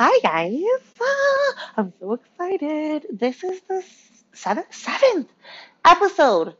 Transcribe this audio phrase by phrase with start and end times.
[0.00, 0.62] Hi guys.
[1.00, 3.06] Ah, I'm so excited.
[3.10, 3.82] This is the
[4.32, 5.28] seventh seventh
[5.84, 6.54] episode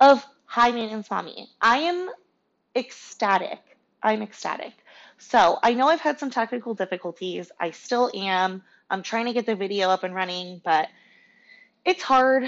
[0.00, 1.48] of High Maintenance Mommy.
[1.60, 2.10] I am
[2.74, 3.60] ecstatic.
[4.02, 4.72] I'm ecstatic.
[5.18, 7.52] So I know I've had some technical difficulties.
[7.60, 8.64] I still am.
[8.90, 10.88] I'm trying to get the video up and running, but
[11.84, 12.42] it's hard.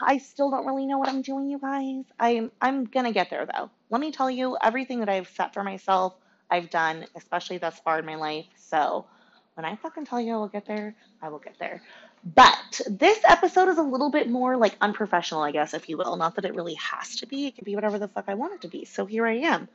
[0.00, 2.04] I still don't really know what I'm doing, you guys.
[2.20, 3.68] I'm I'm gonna get there though.
[3.90, 6.14] Let me tell you, everything that I've set for myself,
[6.48, 8.46] I've done, especially thus far in my life.
[8.54, 9.06] So
[9.54, 11.82] when I fucking tell you I will get there, I will get there.
[12.24, 16.16] But this episode is a little bit more like unprofessional, I guess, if you will.
[16.16, 17.46] Not that it really has to be.
[17.46, 18.84] It can be whatever the fuck I want it to be.
[18.84, 19.68] So here I am,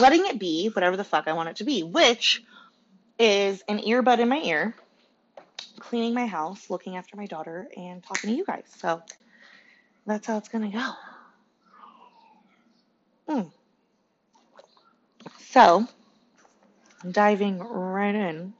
[0.00, 2.42] letting it be whatever the fuck I want it to be, which
[3.18, 4.74] is an earbud in my ear,
[5.78, 8.64] cleaning my house, looking after my daughter, and talking to you guys.
[8.78, 9.02] So
[10.06, 10.92] that's how it's gonna go.
[13.28, 13.52] Mm.
[15.50, 15.86] So,
[17.08, 18.54] diving right in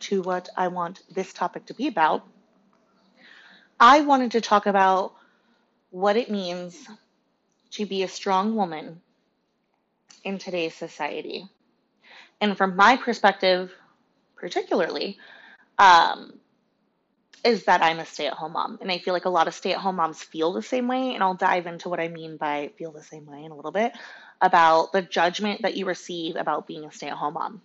[0.00, 2.26] to what I want this topic to be about,
[3.78, 5.14] I wanted to talk about
[5.90, 6.86] what it means
[7.72, 9.00] to be a strong woman
[10.24, 11.48] in today's society.
[12.40, 13.72] And from my perspective,
[14.36, 15.18] particularly,
[15.78, 16.38] um,
[17.44, 18.78] is that I'm a stay at home mom.
[18.80, 21.14] And I feel like a lot of stay at home moms feel the same way.
[21.14, 23.72] And I'll dive into what I mean by feel the same way in a little
[23.72, 23.92] bit
[24.40, 27.62] about the judgment that you receive about being a stay at home mom.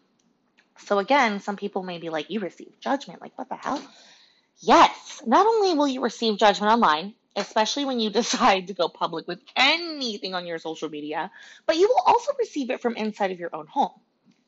[0.77, 3.21] So, again, some people may be like, You receive judgment.
[3.21, 3.81] Like, what the hell?
[4.61, 9.27] Yes, not only will you receive judgment online, especially when you decide to go public
[9.27, 11.31] with anything on your social media,
[11.65, 13.91] but you will also receive it from inside of your own home.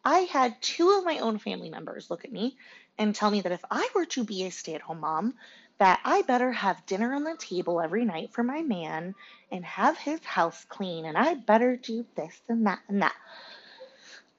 [0.05, 2.57] I had two of my own family members look at me
[2.97, 5.35] and tell me that if I were to be a stay at home mom,
[5.77, 9.15] that I better have dinner on the table every night for my man
[9.51, 13.15] and have his house clean and I better do this and that and that.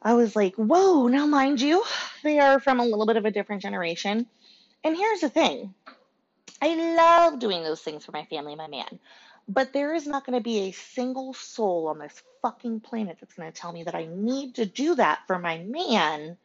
[0.05, 1.83] I was like, whoa, now mind you,
[2.23, 4.27] they are from a little bit of a different generation.
[4.85, 5.75] And here's the thing
[6.61, 8.99] I love doing those things for my family and my man.
[9.49, 13.35] But there is not going to be a single soul on this fucking planet that's
[13.35, 16.37] going to tell me that I need to do that for my man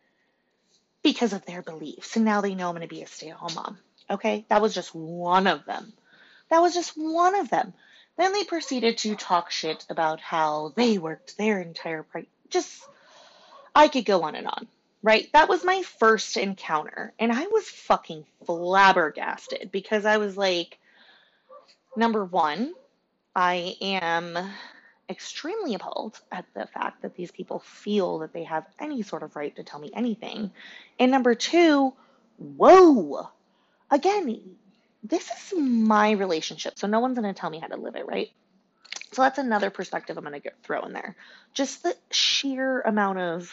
[1.02, 2.16] because of their beliefs.
[2.16, 3.78] And now they know I'm going to be a stay at home mom.
[4.10, 4.46] Okay?
[4.50, 5.94] That was just one of them.
[6.50, 7.74] That was just one of them.
[8.18, 12.26] Then they proceeded to talk shit about how they worked their entire price.
[12.50, 12.84] Just,
[13.76, 14.68] I could go on and on,
[15.02, 15.30] right?
[15.34, 17.14] That was my first encounter.
[17.20, 20.78] And I was fucking flabbergasted because I was like,
[21.96, 22.74] number one,
[23.36, 24.38] I am
[25.10, 29.36] extremely appalled at the fact that these people feel that they have any sort of
[29.36, 30.52] right to tell me anything.
[31.00, 31.94] And number two,
[32.38, 33.28] whoa.
[33.90, 34.40] Again,
[35.04, 38.06] this is my relationship, so no one's going to tell me how to live it,
[38.06, 38.30] right?
[39.12, 41.16] So that's another perspective I'm going to throw in there.
[41.54, 43.52] Just the sheer amount of,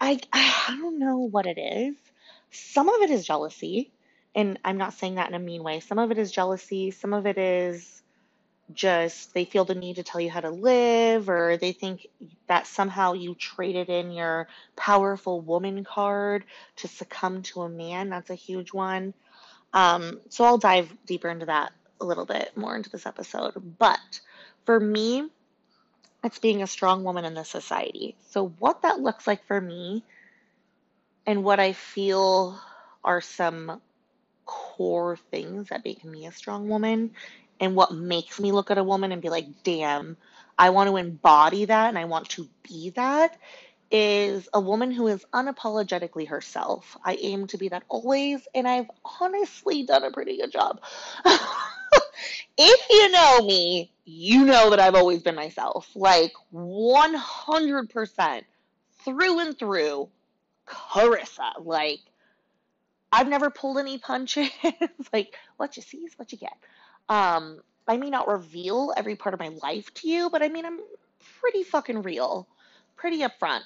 [0.00, 1.96] I, I don't know what it is.
[2.50, 3.90] Some of it is jealousy,
[4.34, 5.80] and I'm not saying that in a mean way.
[5.80, 6.90] Some of it is jealousy.
[6.90, 8.02] Some of it is
[8.74, 12.06] just they feel the need to tell you how to live or they think
[12.46, 16.44] that somehow you traded in your powerful woman card
[16.76, 19.12] to succumb to a man that's a huge one
[19.74, 24.20] um, so i'll dive deeper into that a little bit more into this episode but
[24.64, 25.28] for me
[26.24, 30.04] it's being a strong woman in this society so what that looks like for me
[31.26, 32.58] and what i feel
[33.04, 33.80] are some
[34.44, 37.10] core things that make me a strong woman
[37.60, 40.16] and what makes me look at a woman and be like, damn,
[40.58, 43.38] I want to embody that and I want to be that
[43.90, 46.96] is a woman who is unapologetically herself.
[47.04, 48.90] I aim to be that always, and I've
[49.20, 50.80] honestly done a pretty good job.
[52.58, 55.88] if you know me, you know that I've always been myself.
[55.94, 58.42] Like 100%
[59.04, 60.08] through and through,
[60.66, 61.52] Carissa.
[61.64, 62.00] Like,
[63.12, 64.50] I've never pulled any punches.
[65.12, 66.56] like, what you see is what you get.
[67.08, 70.64] Um, I may not reveal every part of my life to you, but I mean,
[70.64, 70.80] I'm
[71.40, 72.46] pretty fucking real,
[72.96, 73.62] pretty upfront.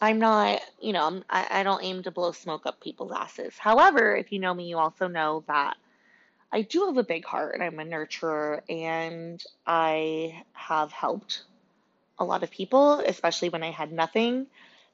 [0.00, 3.56] I'm not, you know, I'm, I, I don't aim to blow smoke up people's asses.
[3.56, 5.76] However, if you know me, you also know that
[6.52, 11.44] I do have a big heart and I'm a nurturer and I have helped
[12.18, 14.46] a lot of people, especially when I had nothing.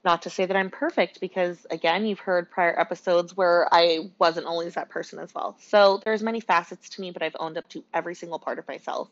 [0.03, 4.47] Not to say that I'm perfect, because again, you've heard prior episodes where I wasn't
[4.47, 5.55] always that person as well.
[5.59, 8.67] So there's many facets to me, but I've owned up to every single part of
[8.67, 9.09] myself,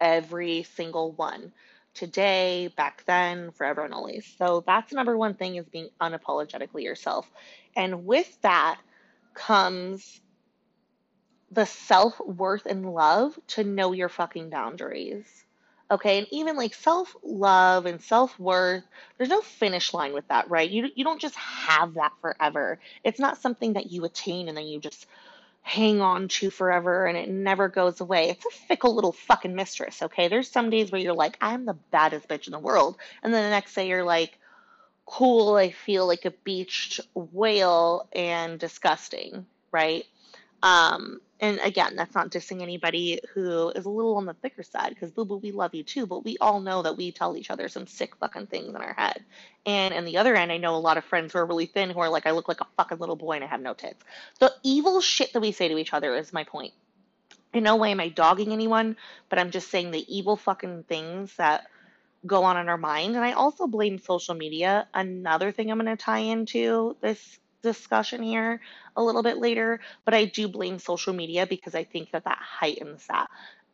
[0.00, 1.52] every single one.
[1.92, 4.26] Today, back then, forever and always.
[4.38, 7.30] So that's the number one thing is being unapologetically yourself.
[7.76, 8.80] And with that
[9.34, 10.20] comes
[11.54, 15.44] the self worth and love to know your fucking boundaries
[15.90, 18.82] Okay, and even like self love and self worth,
[19.16, 20.68] there's no finish line with that, right?
[20.68, 22.80] You, you don't just have that forever.
[23.04, 25.06] It's not something that you attain and then you just
[25.62, 28.30] hang on to forever and it never goes away.
[28.30, 30.28] It's a fickle little fucking mistress, okay?
[30.28, 32.96] There's some days where you're like, I'm the baddest bitch in the world.
[33.22, 34.38] And then the next day you're like,
[35.06, 40.04] cool, I feel like a beached whale and disgusting, right?
[40.64, 44.88] Um, and again, that's not dissing anybody who is a little on the thicker side
[44.88, 47.50] because boo boo, we love you too, but we all know that we tell each
[47.50, 49.22] other some sick fucking things in our head.
[49.66, 51.90] And in the other end, I know a lot of friends who are really thin
[51.90, 54.02] who are like, I look like a fucking little boy and I have no tits.
[54.38, 56.72] The evil shit that we say to each other is my point.
[57.52, 58.96] In no way am I dogging anyone,
[59.28, 61.66] but I'm just saying the evil fucking things that
[62.24, 63.16] go on in our mind.
[63.16, 64.88] And I also blame social media.
[64.94, 68.60] Another thing I'm going to tie into this discussion here
[68.96, 72.38] a little bit later, but I do blame social media because I think that that
[72.38, 73.28] heightens that.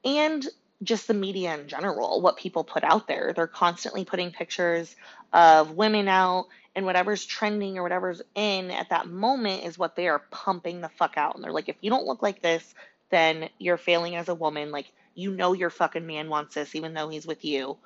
[0.05, 0.47] And
[0.83, 3.35] just the media in general, what people put out there.
[3.35, 4.97] They're constantly putting pictures
[5.33, 10.09] of women out, and whatever's trending or whatever's in at that moment is what they
[10.09, 11.35] are pumping the fuck out.
[11.35, 12.75] And they're like, if you don't look like this,
[13.11, 14.71] then you're failing as a woman.
[14.71, 17.77] Like, you know your fucking man wants this, even though he's with you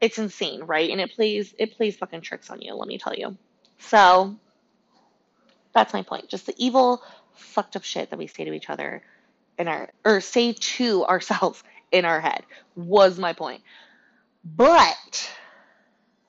[0.00, 0.90] it's insane, right?
[0.90, 3.36] And it plays it plays fucking tricks on you, let me tell you.
[3.78, 4.36] So
[5.72, 6.28] that's my point.
[6.28, 7.02] Just the evil,
[7.34, 9.02] fucked up shit that we say to each other
[9.58, 11.62] in our or say to ourselves
[11.92, 12.42] in our head
[12.76, 13.62] was my point.
[14.44, 15.30] But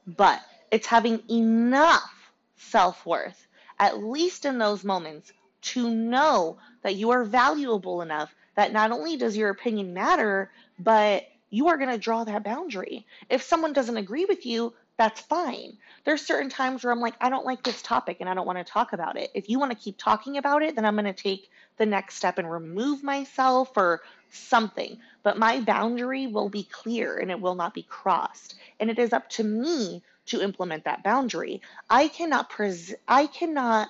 [0.05, 0.41] but
[0.71, 3.47] it's having enough self-worth,
[3.77, 5.31] at least in those moments,
[5.61, 11.23] to know that you are valuable enough that not only does your opinion matter, but
[11.49, 13.05] you are going to draw that boundary.
[13.29, 15.77] If someone doesn't agree with you, that's fine.
[16.03, 18.57] There's certain times where I'm like, I don't like this topic and I don't want
[18.57, 19.31] to talk about it.
[19.33, 22.15] If you want to keep talking about it, then I'm going to take the next
[22.15, 24.99] step and remove myself or something.
[25.23, 28.55] But my boundary will be clear and it will not be crossed.
[28.81, 31.61] And it is up to me to implement that boundary.
[31.89, 33.87] I cannot pres- I cannot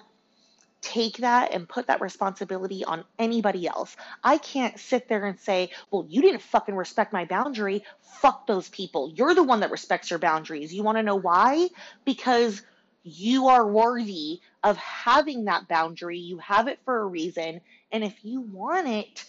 [0.81, 3.95] take that and put that responsibility on anybody else.
[4.23, 7.83] I can't sit there and say, well, you didn't fucking respect my boundary.
[8.21, 9.11] Fuck those people.
[9.15, 10.73] You're the one that respects your boundaries.
[10.73, 11.69] You want to know why?
[12.05, 12.61] Because
[13.03, 16.19] you are worthy of having that boundary.
[16.19, 17.61] You have it for a reason.
[17.91, 19.25] And if you want it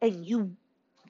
[0.00, 0.56] and you,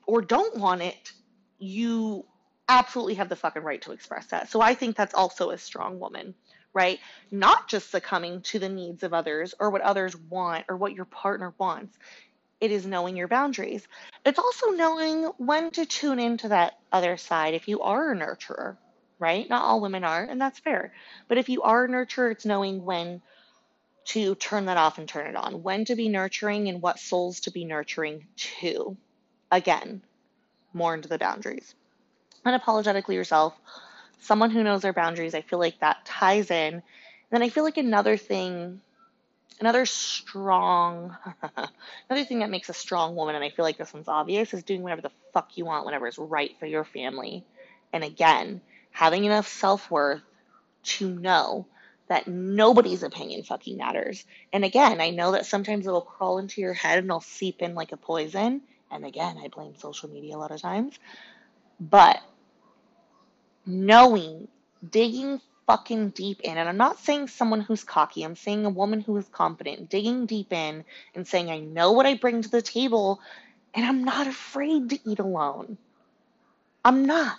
[0.06, 1.12] or don't want it,
[1.59, 2.25] you
[2.69, 4.50] absolutely have the fucking right to express that.
[4.50, 6.35] So I think that's also a strong woman
[6.73, 6.99] right?
[7.31, 11.05] Not just succumbing to the needs of others or what others want or what your
[11.05, 11.97] partner wants.
[12.61, 13.87] It is knowing your boundaries.
[14.25, 18.76] It's also knowing when to tune into that other side if you are a nurturer,
[19.19, 19.49] right?
[19.49, 20.93] Not all women are, and that's fair.
[21.29, 23.23] But if you are a nurturer, it's knowing when
[24.06, 27.41] to turn that off and turn it on, when to be nurturing and what souls
[27.41, 28.97] to be nurturing to.
[29.50, 30.03] Again,
[30.73, 31.75] more into the boundaries.
[32.44, 33.55] Unapologetically yourself,
[34.20, 36.75] someone who knows their boundaries, I feel like that ties in.
[36.75, 36.82] And
[37.31, 38.81] then I feel like another thing,
[39.61, 41.17] another strong,
[42.11, 44.62] another thing that makes a strong woman, and I feel like this one's obvious, is
[44.62, 47.44] doing whatever the fuck you want whenever it's right for your family.
[47.93, 48.61] And again,
[48.91, 50.23] having enough self worth
[50.82, 51.67] to know
[52.09, 54.25] that nobody's opinion fucking matters.
[54.53, 57.75] And again, I know that sometimes it'll crawl into your head and it'll seep in
[57.75, 58.62] like a poison.
[58.91, 60.99] And again, I blame social media a lot of times.
[61.79, 62.20] But
[63.69, 64.49] knowing,
[64.91, 66.56] digging fucking deep in.
[66.56, 70.26] And I'm not saying someone who's cocky, I'm saying a woman who is confident, digging
[70.26, 70.84] deep in
[71.15, 73.20] and saying, I know what I bring to the table
[73.75, 75.77] and I'm not afraid to eat alone.
[76.84, 77.39] I'm not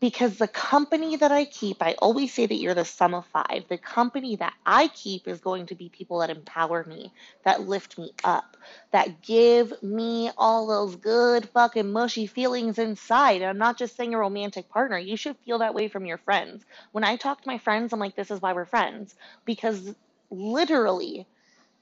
[0.00, 3.64] because the company that I keep, I always say that you're the sum of five.
[3.68, 7.12] The company that I keep is going to be people that empower me,
[7.44, 8.56] that lift me up,
[8.92, 13.42] that give me all those good fucking mushy feelings inside.
[13.42, 14.98] And I'm not just saying a romantic partner.
[14.98, 16.64] You should feel that way from your friends.
[16.92, 19.16] When I talk to my friends, I'm like, this is why we're friends.
[19.44, 19.94] Because
[20.30, 21.26] literally,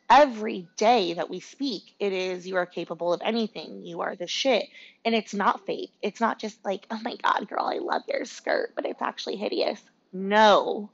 [0.08, 3.84] every day that we speak, it is you are capable of anything.
[3.84, 4.64] You are the shit.
[5.04, 5.92] And it's not fake.
[6.02, 9.36] It's not just like, oh my God, girl, I love your skirt, but it's actually
[9.36, 9.82] hideous.
[10.12, 10.90] No,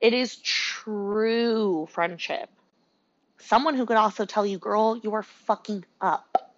[0.00, 2.48] it is true friendship.
[3.38, 6.52] Someone who could also tell you, girl, you are fucking up.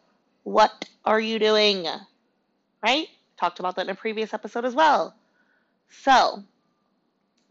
[0.45, 1.87] What are you doing?
[2.83, 3.09] Right?
[3.39, 5.15] Talked about that in a previous episode as well.
[5.91, 6.45] So,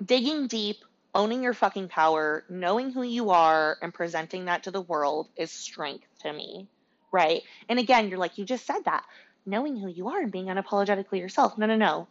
[0.04, 0.78] digging deep
[1.18, 5.52] owning your fucking power, knowing who you are, and presenting that to the world is
[5.52, 6.70] strength to me,
[7.12, 7.44] right?
[7.70, 9.06] And again, you're like, you just said that.
[9.46, 11.58] Knowing who you are and being unapologetically yourself.
[11.58, 12.10] No, no, no.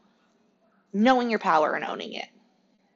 [0.93, 2.29] Knowing your power and owning it.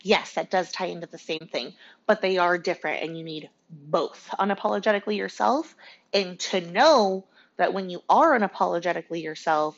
[0.02, 1.74] Yes, that does tie into the same thing,
[2.06, 5.76] but they are different and you need both unapologetically yourself
[6.14, 7.26] and to know
[7.58, 9.76] that when you are unapologetically yourself,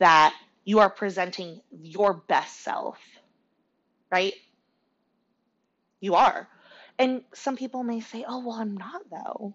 [0.00, 0.34] that
[0.64, 2.98] You are presenting your best self,
[4.12, 4.34] right?
[6.02, 6.48] You are.
[6.98, 9.54] And some people may say, oh, well, I'm not though.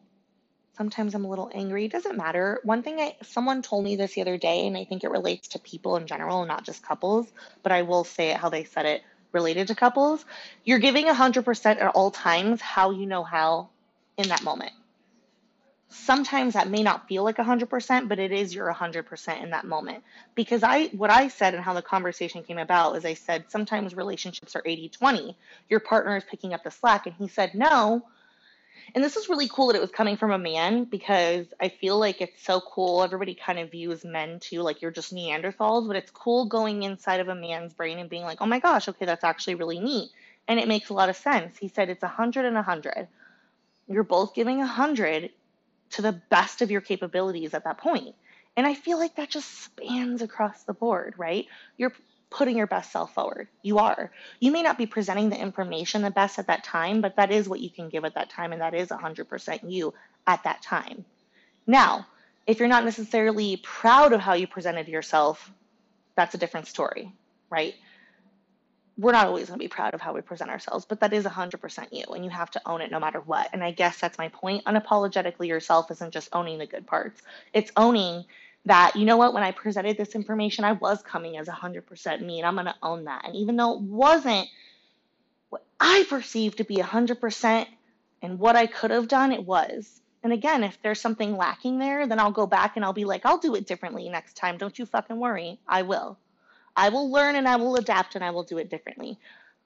[0.77, 1.86] Sometimes I'm a little angry.
[1.86, 2.60] It doesn't matter.
[2.63, 5.50] One thing I, someone told me this the other day, and I think it relates
[5.50, 7.27] to people in general, not just couples,
[7.63, 10.24] but I will say it how they said it related to couples.
[10.63, 13.70] You're giving 100% at all times how you know how
[14.18, 14.72] in that moment
[15.89, 20.03] sometimes that may not feel like 100% but it is your 100% in that moment.
[20.36, 23.96] Because i what i said and how the conversation came about is i said sometimes
[23.96, 25.36] relationships are 80-20
[25.70, 27.06] your partner is picking up the slack.
[27.06, 28.03] And he said no.
[28.96, 31.98] And this is really cool that it was coming from a man because i feel
[31.98, 33.03] like it's so cool.
[33.03, 37.22] Everybody kind of views men too like you're just neanderthals but it's cool going inside
[37.22, 40.10] of a man's brain and being like oh my gosh okay that's actually really neat.
[40.50, 41.58] And it makes a lot of sense.
[41.58, 43.08] He said it's 100 and 100
[43.89, 45.32] you're both giving 100
[45.91, 48.15] to the best of your capabilities at that point.
[48.56, 51.46] And I feel like that just spans across the board, right?
[51.77, 51.94] You're
[52.29, 53.48] putting your best self forward.
[53.62, 54.12] You are.
[54.39, 57.48] You may not be presenting the information the best at that time, but that is
[57.48, 59.94] what you can give at that time, and that is 100% you
[60.25, 61.06] at that time.
[61.65, 62.08] Now,
[62.46, 65.51] if you're not necessarily proud of how you presented yourself,
[66.15, 67.12] that's a different story,
[67.50, 67.75] right?
[68.98, 71.25] We're not always going to be proud of how we present ourselves, but that is
[71.25, 73.50] 100% you, and you have to own it no matter what.
[73.54, 74.66] And I guess that's my point.
[74.66, 77.22] Unapologetically yourself isn't just owning the good parts,
[77.54, 78.25] it's owning
[78.66, 82.39] that, you know what, when I presented this information, I was coming as 100% me,
[82.39, 83.25] and I'm going to own that.
[83.25, 84.50] And even though it wasn't
[85.50, 87.68] what I perceived to be 100%
[88.22, 90.01] and what I could have done, it was.
[90.24, 93.25] And again, if there's something lacking there, then I'll go back and I'll be like,
[93.25, 94.58] I'll do it differently next time.
[94.58, 95.60] Don't you fucking worry.
[95.68, 96.18] I will.
[96.78, 99.18] I will learn and I will adapt and I will do it differently.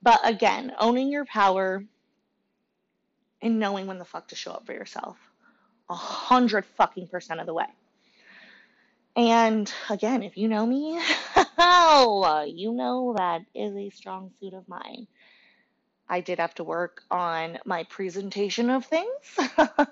[0.02, 1.84] But again, owning your power
[3.42, 5.18] and knowing when the fuck to show up for yourself.
[5.90, 7.66] A hundred fucking percent of the way.
[9.14, 15.06] And again, if you know me, you know that is a strong suit of mine.
[16.08, 19.08] I did have to work on my presentation of things,
[19.56, 19.86] but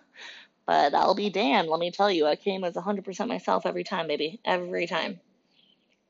[0.67, 1.69] I'll be damned.
[1.69, 4.41] Let me tell you, I came as 100% myself every time, baby.
[4.45, 5.21] Every time.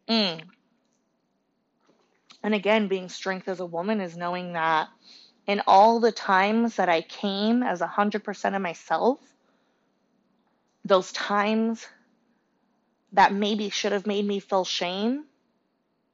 [0.09, 0.43] Mm.
[2.43, 4.89] And again, being strength as a woman is knowing that
[5.47, 9.19] in all the times that I came as 100% of myself,
[10.85, 11.87] those times
[13.13, 15.25] that maybe should have made me feel shame,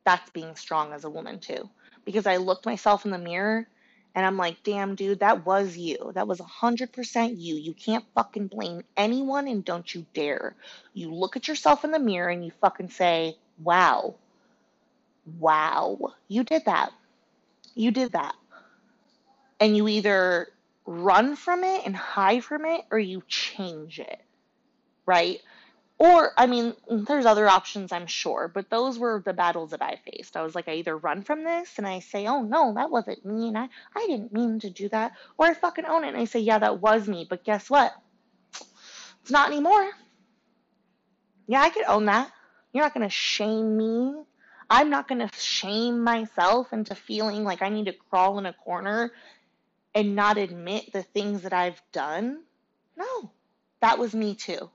[0.04, 1.68] that's being strong as a woman too.
[2.04, 3.68] Because I looked myself in the mirror
[4.14, 6.12] and I'm like, damn, dude, that was you.
[6.14, 7.56] That was 100% you.
[7.56, 10.56] You can't fucking blame anyone and don't you dare.
[10.95, 14.14] You look at yourself in the mirror and you fucking say, wow,
[15.38, 16.92] wow, you did that.
[17.75, 18.35] You did that.
[19.61, 20.49] And you either
[20.87, 24.21] run from it and hide from it or you change it,
[25.04, 25.40] right?
[25.99, 29.99] Or, I mean, there's other options, I'm sure, but those were the battles that I
[30.04, 30.37] faced.
[30.37, 33.25] I was like, I either run from this and I say, oh no, that wasn't
[33.25, 35.12] me and I, I didn't mean to do that.
[35.38, 37.95] Or I fucking own it and I say, yeah, that was me, but guess what?
[39.23, 39.90] It's not anymore.
[41.47, 42.30] Yeah, I could own that.
[42.73, 44.14] You're not going to shame me
[44.68, 48.52] I'm not going to shame myself into feeling like I need to crawl in a
[48.52, 49.12] corner
[49.94, 52.42] and not admit the things that I've done.
[52.96, 53.30] No,
[53.80, 54.70] that was me too.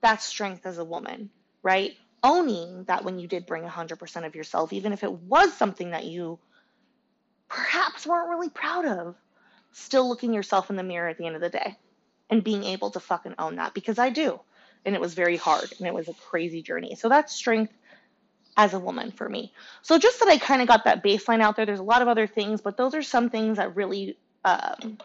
[0.00, 1.30] That's strength as a woman,
[1.62, 1.92] right?
[2.22, 6.04] Owning that when you did bring 100% of yourself, even if it was something that
[6.04, 6.38] you
[7.48, 9.16] perhaps weren't really proud of,
[9.72, 11.76] still looking yourself in the mirror at the end of the day
[12.30, 14.40] and being able to fucking own that because I do.
[14.84, 16.94] And it was very hard and it was a crazy journey.
[16.94, 17.72] So that's strength
[18.58, 19.52] as a woman for me.
[19.82, 21.64] So just that I kind of got that baseline out there.
[21.64, 24.98] There's a lot of other things, but those are some things that really um,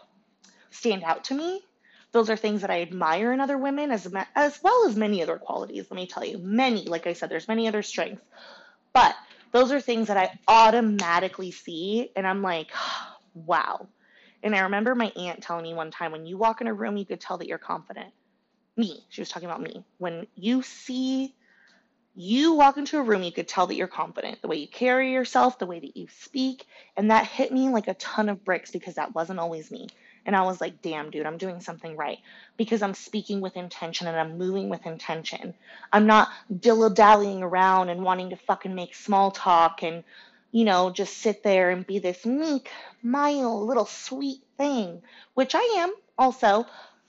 [0.70, 1.62] stand out to me.
[2.10, 5.38] Those are things that I admire in other women, as as well as many other
[5.38, 5.86] qualities.
[5.88, 6.84] Let me tell you, many.
[6.84, 8.22] Like I said, there's many other strengths,
[8.92, 9.14] but
[9.52, 12.70] those are things that I automatically see, and I'm like,
[13.34, 13.88] wow.
[14.42, 16.96] And I remember my aunt telling me one time, when you walk in a room,
[16.96, 18.12] you could tell that you're confident.
[18.76, 19.84] Me, she was talking about me.
[19.98, 21.34] When you see
[22.16, 25.12] you walk into a room, you could tell that you're confident, the way you carry
[25.12, 26.66] yourself, the way that you speak.
[26.96, 29.88] And that hit me like a ton of bricks because that wasn't always me.
[30.26, 32.18] And I was like, damn, dude, I'm doing something right
[32.56, 35.54] because I'm speaking with intention and I'm moving with intention.
[35.92, 36.30] I'm not
[36.60, 40.04] dilly dallying around and wanting to fucking make small talk and,
[40.50, 42.70] you know, just sit there and be this meek,
[43.02, 45.02] mild, little sweet thing,
[45.34, 46.64] which I am also.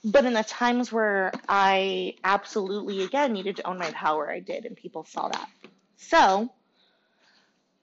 [0.08, 4.66] But in the times where I absolutely, again, needed to own my power, I did,
[4.66, 5.50] and people saw that.
[5.98, 6.52] So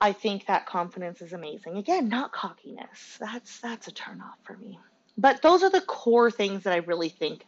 [0.00, 1.78] I think that confidence is amazing.
[1.78, 3.18] Again, not cockiness.
[3.18, 4.78] That's that's a turnoff for me.
[5.18, 7.44] But those are the core things that I really think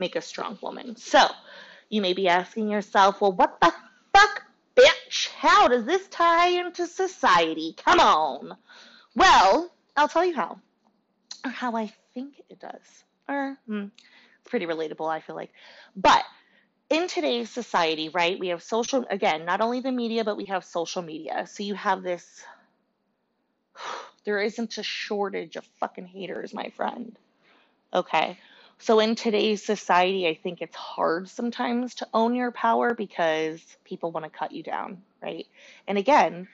[0.00, 0.96] make a strong woman.
[0.96, 1.24] So
[1.88, 3.72] you may be asking yourself, well, what the
[4.12, 4.42] fuck,
[4.74, 7.74] bitch, how does this tie into society?
[7.84, 8.56] Come on.
[9.14, 10.58] Well, I'll tell you how,
[11.44, 13.04] or how I think it does.
[13.28, 13.90] Or, it's
[14.50, 15.52] pretty relatable, I feel like.
[15.94, 16.24] But
[16.90, 20.64] in today's society, right, we have social, again, not only the media, but we have
[20.64, 21.46] social media.
[21.46, 22.42] So you have this,
[24.24, 27.16] there isn't a shortage of fucking haters, my friend.
[27.92, 28.38] Okay.
[28.78, 34.12] So in today's society, I think it's hard sometimes to own your power because people
[34.12, 35.46] want to cut you down, right?
[35.88, 36.48] And again,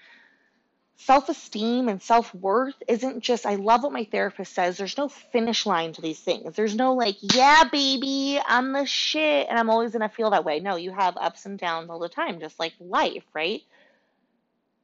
[0.97, 4.77] self esteem and self worth isn't just, I love what my therapist says.
[4.77, 6.55] There's no finish line to these things.
[6.57, 10.45] There's no like, yeah, baby, I'm the shit and I'm always going to feel that
[10.45, 10.61] way.
[10.61, 13.63] No, you have ups and downs all the time, just like life, right?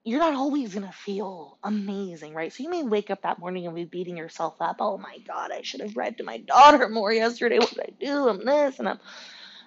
[0.03, 2.53] You're not always going to feel amazing, right?
[2.53, 4.77] So you may wake up that morning and be beating yourself up.
[4.81, 7.59] Oh my God, I should have read to my daughter more yesterday.
[7.59, 8.29] What did I do?
[8.29, 8.99] I'm this and I'm,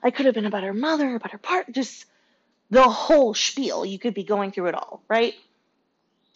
[0.02, 1.72] I could have been a better mother, a better part.
[1.72, 2.06] Just
[2.72, 3.86] the whole spiel.
[3.86, 5.36] You could be going through it all, right?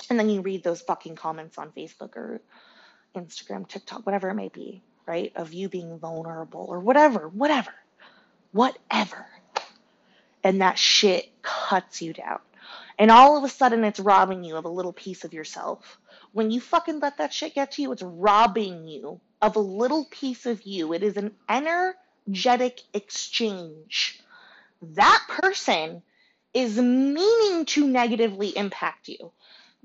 [0.10, 2.42] And then you read those fucking comments on Facebook or
[3.16, 5.32] Instagram, TikTok, whatever it may be, right?
[5.36, 7.74] Of you being vulnerable or whatever, whatever,
[8.52, 9.26] whatever.
[10.44, 12.40] And that shit cuts you down.
[13.00, 15.98] And all of a sudden, it's robbing you of a little piece of yourself.
[16.32, 20.06] When you fucking let that shit get to you, it's robbing you of a little
[20.06, 20.94] piece of you.
[20.94, 24.22] It is an energetic exchange.
[24.82, 26.02] That person
[26.54, 29.32] is meaning to negatively impact you.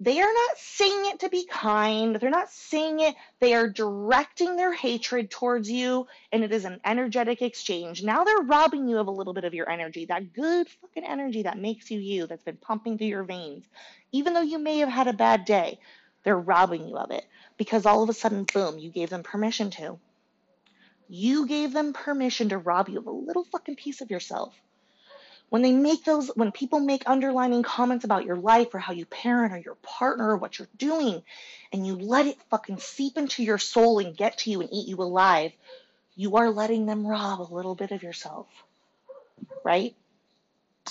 [0.02, 2.16] They are not saying it to be kind.
[2.16, 3.14] They're not saying it.
[3.38, 8.02] They are directing their hatred towards you, and it is an energetic exchange.
[8.02, 11.44] Now they're robbing you of a little bit of your energy, that good fucking energy
[11.44, 13.64] that makes you you, that's been pumping through your veins.
[14.10, 15.78] Even though you may have had a bad day,
[16.24, 17.24] they're robbing you of it
[17.56, 20.00] because all of a sudden, boom, you gave them permission to.
[21.08, 24.52] You gave them permission to rob you of a little fucking piece of yourself
[25.52, 29.04] when they make those when people make underlining comments about your life or how you
[29.04, 31.22] parent or your partner or what you're doing
[31.72, 34.88] and you let it fucking seep into your soul and get to you and eat
[34.88, 35.52] you alive
[36.16, 38.46] you are letting them rob a little bit of yourself
[39.64, 39.94] right?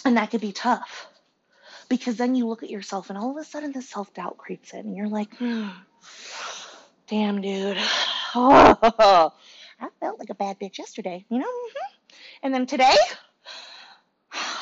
[0.06, 1.08] And that could be tough.
[1.90, 4.80] Because then you look at yourself and all of a sudden the self-doubt creeps in
[4.80, 5.68] and you're like hmm,
[7.08, 7.78] damn dude.
[8.34, 9.32] Oh,
[9.82, 11.46] i felt like a bad bitch yesterday you know?
[11.46, 12.16] Mm-hmm.
[12.44, 12.96] and then today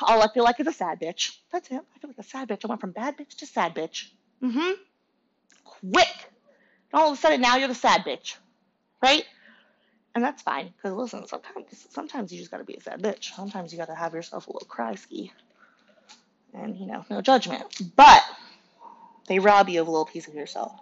[0.01, 1.37] all I feel like is a sad bitch.
[1.51, 1.73] That's it.
[1.73, 2.65] I feel like a sad bitch.
[2.65, 4.09] I went from bad bitch to sad bitch.
[4.43, 4.71] Mm-hmm.
[5.63, 6.31] Quick.
[6.91, 8.35] And all of a sudden now you're the sad bitch.
[9.01, 9.25] Right?
[10.15, 10.73] And that's fine.
[10.75, 13.35] Because listen, sometimes sometimes you just gotta be a sad bitch.
[13.35, 15.31] Sometimes you gotta have yourself a little cry ski.
[16.53, 17.63] And you know, no judgment.
[17.95, 18.23] But
[19.27, 20.73] they rob you of a little piece of yourself.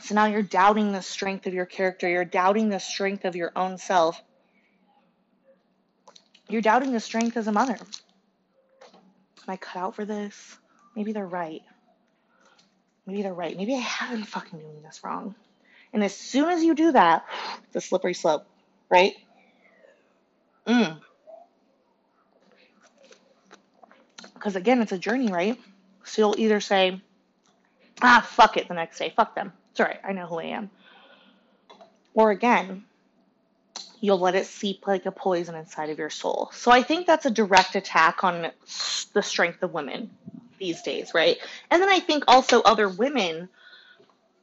[0.00, 2.08] So now you're doubting the strength of your character.
[2.08, 4.22] You're doubting the strength of your own self
[6.48, 7.76] you're doubting the strength as a mother.
[9.46, 10.58] Am I cut out for this?
[10.94, 11.62] Maybe they're right.
[13.06, 13.56] Maybe they're right.
[13.56, 15.34] Maybe I haven't fucking doing this wrong.
[15.92, 17.24] And as soon as you do that,
[17.66, 18.46] it's a slippery slope,
[18.90, 19.14] right?
[20.66, 21.00] Mm.
[24.34, 25.58] Because again, it's a journey, right?
[26.04, 27.00] So you'll either say,
[28.02, 29.12] ah, fuck it the next day.
[29.14, 29.52] Fuck them.
[29.70, 30.00] It's all right.
[30.04, 30.70] I know who I am.
[32.14, 32.84] Or again,
[34.00, 36.50] you'll let it seep like a poison inside of your soul.
[36.52, 38.50] So I think that's a direct attack on
[39.12, 40.10] the strength of women
[40.58, 41.38] these days, right?
[41.70, 43.48] And then I think also other women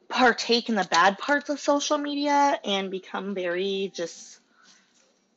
[0.08, 4.38] partake in the bad parts of social media and become very just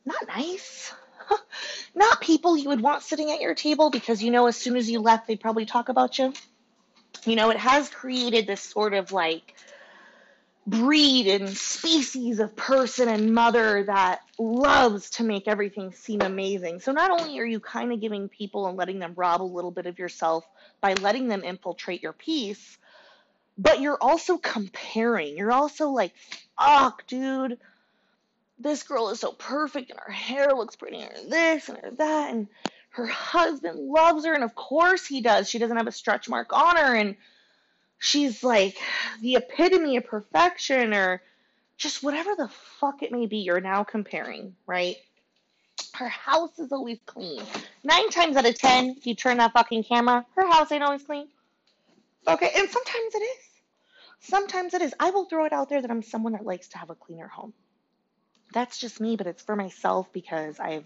[0.04, 0.92] not nice.
[1.94, 4.90] not people you would want sitting at your table because you know as soon as
[4.90, 6.32] you left they'd probably talk about you.
[7.24, 9.54] You know, it has created this sort of like
[10.68, 16.80] breed and species of person and mother that loves to make everything seem amazing.
[16.80, 19.70] So not only are you kind of giving people and letting them rob a little
[19.70, 20.46] bit of yourself
[20.82, 22.76] by letting them infiltrate your peace,
[23.56, 25.38] but you're also comparing.
[25.38, 26.12] You're also like,
[26.58, 27.58] fuck, dude,
[28.58, 32.30] this girl is so perfect and her hair looks pretty and this and her that
[32.30, 32.48] and
[32.90, 35.48] her husband loves her and of course he does.
[35.48, 37.16] She doesn't have a stretch mark on her and
[37.98, 38.76] she's like
[39.20, 41.22] the epitome of perfection or
[41.76, 42.48] just whatever the
[42.80, 44.96] fuck it may be you're now comparing, right?
[45.94, 47.40] Her house is always clean.
[47.84, 51.02] Nine times out of ten, if you turn that fucking camera, her house ain't always
[51.02, 51.28] clean.
[52.26, 53.44] Okay, and sometimes it is.
[54.20, 54.94] Sometimes it is.
[54.98, 57.28] I will throw it out there that I'm someone that likes to have a cleaner
[57.28, 57.52] home.
[58.52, 60.84] That's just me, but it's for myself because I have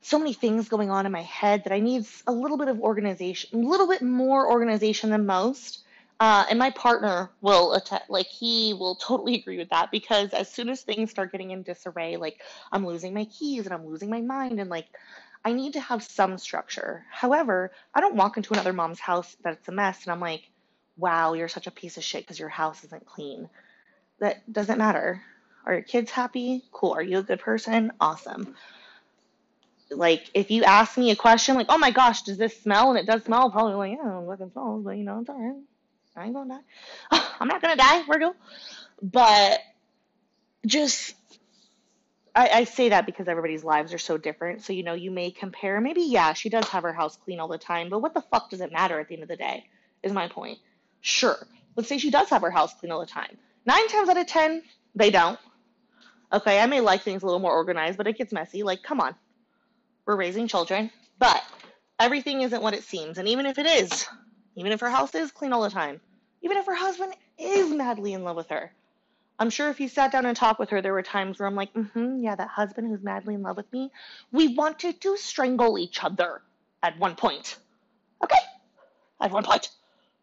[0.00, 2.80] so many things going on in my head that I need a little bit of
[2.80, 5.80] organization, a little bit more organization than most.
[6.20, 7.76] Uh, and my partner will
[8.08, 11.62] like he will totally agree with that because as soon as things start getting in
[11.62, 14.86] disarray, like I'm losing my keys and I'm losing my mind and like
[15.44, 17.04] I need to have some structure.
[17.10, 20.48] However, I don't walk into another mom's house that's a mess and I'm like,
[20.96, 23.48] wow, you're such a piece of shit because your house isn't clean.
[24.20, 25.22] That doesn't matter.
[25.66, 26.62] Are your kids happy?
[26.70, 26.92] Cool.
[26.92, 27.92] Are you a good person?
[28.00, 28.54] Awesome.
[29.90, 32.90] Like, if you ask me a question, like, oh my gosh, does this smell?
[32.90, 35.62] And it does smell, probably like, yeah, it fucking smells, but you know, it's alright.
[36.16, 36.60] I ain't gonna
[37.10, 37.20] die.
[37.40, 38.02] I'm not gonna die.
[38.06, 38.32] We're.
[39.02, 39.60] But
[40.66, 41.14] just
[42.34, 44.62] I, I say that because everybody's lives are so different.
[44.62, 45.80] So, you know, you may compare.
[45.80, 48.50] Maybe, yeah, she does have her house clean all the time, but what the fuck
[48.50, 49.66] does it matter at the end of the day?
[50.02, 50.58] Is my point.
[51.00, 51.36] Sure.
[51.76, 53.36] Let's say she does have her house clean all the time.
[53.66, 54.62] Nine times out of ten,
[54.94, 55.38] they don't.
[56.32, 58.62] Okay, I may like things a little more organized, but it gets messy.
[58.62, 59.14] Like, come on.
[60.06, 60.90] We're raising children.
[61.18, 61.42] But
[62.00, 63.18] everything isn't what it seems.
[63.18, 64.06] And even if it is,
[64.56, 66.00] even if her house is clean all the time,
[66.42, 68.72] even if her husband is madly in love with her,
[69.38, 71.56] I'm sure if you sat down and talked with her, there were times where I'm
[71.56, 73.90] like, mm-hmm, yeah, that husband who's madly in love with me,
[74.30, 76.42] we wanted to strangle each other
[76.82, 77.56] at one point.
[78.22, 78.38] Okay?
[79.20, 79.70] At one point.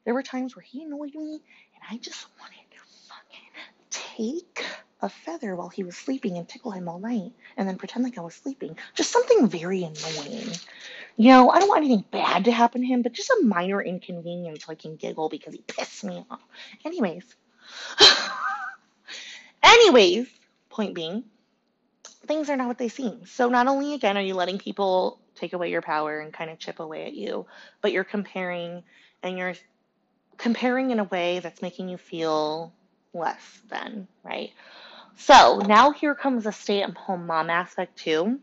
[0.05, 3.49] There were times where he annoyed me, and I just wanted to fucking
[3.89, 4.65] take
[5.01, 8.17] a feather while he was sleeping and tickle him all night, and then pretend like
[8.17, 8.77] I was sleeping.
[8.95, 10.49] Just something very annoying.
[11.15, 13.81] You know, I don't want anything bad to happen to him, but just a minor
[13.81, 16.41] inconvenience so I can giggle because he pissed me off.
[16.85, 17.23] Anyways.
[19.63, 20.27] Anyways,
[20.69, 21.23] point being,
[22.25, 23.25] things are not what they seem.
[23.25, 26.59] So not only again are you letting people take away your power and kind of
[26.59, 27.45] chip away at you,
[27.81, 28.83] but you're comparing
[29.23, 29.55] and you're
[30.37, 32.73] comparing in a way that's making you feel
[33.13, 34.51] less than, right?
[35.19, 38.39] So now here comes a stay at home mom aspect too,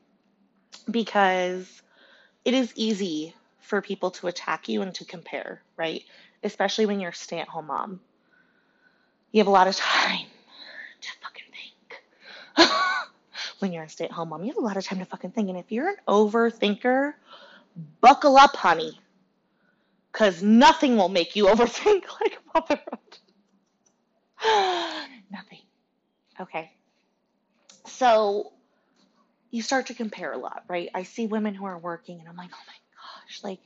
[0.91, 1.83] because
[2.45, 6.05] it is easy for people to attack you and to compare, right?
[6.45, 8.01] Especially when you're a stay at home mom.
[9.33, 10.27] You have a lot of time
[11.01, 11.47] to fucking
[12.57, 12.69] think.
[13.61, 15.31] when you're a stay at home mom, you have a lot of time to fucking
[15.31, 15.49] think.
[15.49, 17.15] And if you're an overthinker,
[18.03, 19.01] buckle up, honey.
[20.13, 23.19] Because nothing will make you overthink like motherhood.
[25.33, 25.66] nothing.
[26.41, 26.71] Okay.
[27.87, 28.53] So
[29.51, 30.91] you start to compare a lot, right?
[30.95, 33.61] I see women who are working and I'm like, oh my gosh, like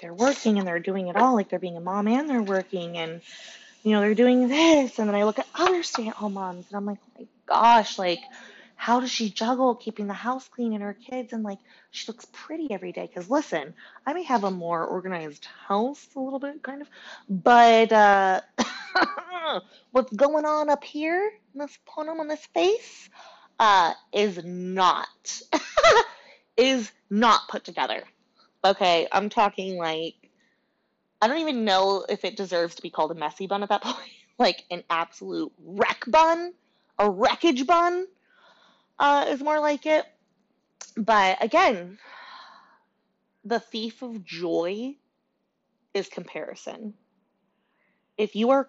[0.00, 2.98] they're working and they're doing it all, like they're being a mom and they're working
[2.98, 3.20] and
[3.82, 4.98] you know, they're doing this.
[4.98, 7.26] And then I look at other stay at home moms and I'm like, oh my
[7.46, 8.20] gosh, like,
[8.76, 11.32] how does she juggle keeping the house clean and her kids?
[11.32, 11.58] And like,
[11.90, 13.06] she looks pretty every day.
[13.06, 13.74] Because listen,
[14.06, 16.88] I may have a more organized house a little bit, kind of,
[17.28, 18.40] but uh,
[19.92, 23.08] what's going on up here this ponum on this face
[23.58, 25.40] uh, is not
[26.56, 28.02] is not put together.
[28.64, 30.14] Okay, I'm talking like
[31.20, 33.82] I don't even know if it deserves to be called a messy bun at that
[33.84, 34.10] point.
[34.38, 36.52] like an absolute wreck bun,
[36.98, 38.06] a wreckage bun
[38.98, 40.04] uh, is more like it.
[40.96, 41.98] But again,
[43.44, 44.96] the thief of joy
[45.92, 46.94] is comparison.
[48.16, 48.68] If you are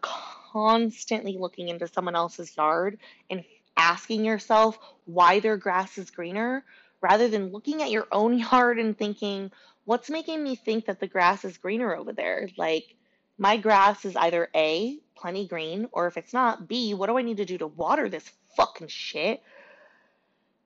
[0.55, 2.97] constantly looking into someone else's yard
[3.29, 3.43] and
[3.75, 6.63] asking yourself why their grass is greener,
[7.01, 9.51] rather than looking at your own yard and thinking,
[9.83, 12.47] what's making me think that the grass is greener over there?
[12.57, 12.95] Like,
[13.37, 17.21] my grass is either A, plenty green, or if it's not, B, what do I
[17.21, 19.43] need to do to water this fucking shit?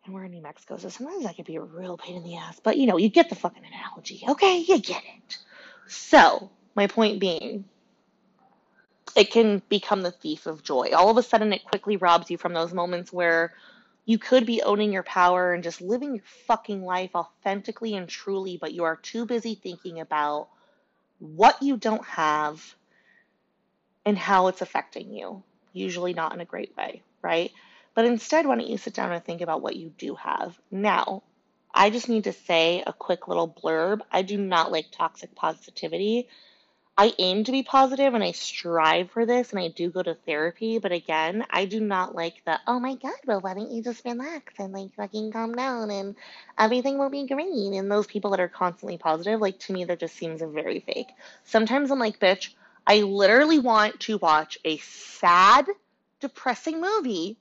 [0.05, 2.37] And we're in New Mexico, so sometimes that could be a real pain in the
[2.37, 2.59] ass.
[2.63, 4.59] But you know, you get the fucking analogy, okay?
[4.59, 5.37] You get it.
[5.87, 7.65] So, my point being,
[9.15, 10.91] it can become the thief of joy.
[10.95, 13.53] All of a sudden, it quickly robs you from those moments where
[14.05, 18.57] you could be owning your power and just living your fucking life authentically and truly,
[18.57, 20.47] but you are too busy thinking about
[21.19, 22.75] what you don't have
[24.05, 25.43] and how it's affecting you.
[25.73, 27.51] Usually not in a great way, right?
[27.93, 30.57] But instead, why don't you sit down and think about what you do have?
[30.71, 31.23] Now,
[31.73, 34.01] I just need to say a quick little blurb.
[34.11, 36.27] I do not like toxic positivity.
[36.99, 40.15] I aim to be positive and I strive for this and I do go to
[40.15, 43.81] therapy, but again, I do not like the, oh my God, well, why don't you
[43.81, 46.17] just relax and like fucking calm down and
[46.57, 47.47] everything will be great.
[47.47, 51.07] And those people that are constantly positive, like to me, that just seems very fake.
[51.45, 52.49] Sometimes I'm like, bitch,
[52.85, 55.67] I literally want to watch a sad,
[56.19, 57.37] depressing movie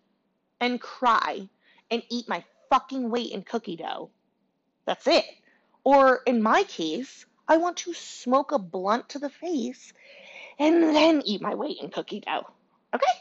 [0.61, 1.49] and cry
[1.91, 4.11] and eat my fucking weight in cookie dough.
[4.85, 5.25] That's it.
[5.83, 9.93] Or in my case, I want to smoke a blunt to the face
[10.59, 12.47] and then eat my weight in cookie dough.
[12.95, 13.13] Okay?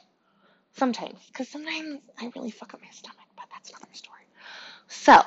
[0.74, 4.22] Sometimes, because sometimes I really fuck up my stomach, but that's another story.
[4.88, 5.22] So,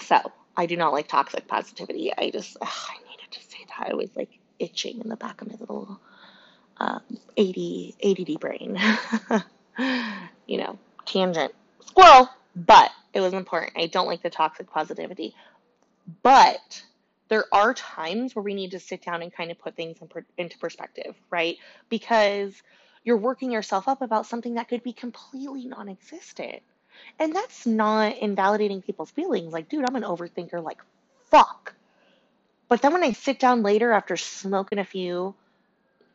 [0.00, 2.12] so I do not like toxic positivity.
[2.16, 3.90] I just, ugh, I needed to say that.
[3.90, 6.00] I was like itching in the back of my little
[6.78, 6.98] uh,
[7.38, 7.56] AD,
[8.02, 8.78] ADD brain.
[10.46, 11.54] you know, tangent,
[11.86, 13.72] squirrel, but it was important.
[13.76, 15.34] I don't like the toxic positivity.
[16.22, 16.82] But
[17.28, 20.08] there are times where we need to sit down and kind of put things in
[20.08, 21.56] per- into perspective, right?
[21.88, 22.62] Because
[23.04, 26.62] you're working yourself up about something that could be completely non existent.
[27.18, 29.52] And that's not invalidating people's feelings.
[29.52, 30.80] Like, dude, I'm an overthinker, like,
[31.26, 31.74] fuck.
[32.68, 35.34] But then when I sit down later after smoking a few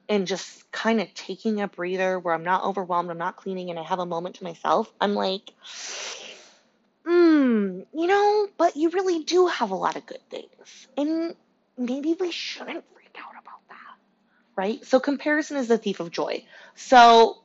[0.07, 3.77] and just kind of taking a breather where I'm not overwhelmed, I'm not cleaning, and
[3.77, 5.51] I have a moment to myself, I'm like,
[7.05, 10.87] hmm, you know, but you really do have a lot of good things.
[10.97, 11.35] And
[11.77, 13.97] maybe we shouldn't freak out about that,
[14.55, 14.85] right?
[14.85, 16.45] So comparison is the thief of joy.
[16.75, 17.41] So